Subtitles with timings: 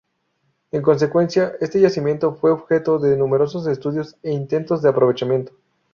[0.71, 5.53] En consecuencia, este yacimiento fue objeto de numerosos estudios e intentos de aprovechamiento.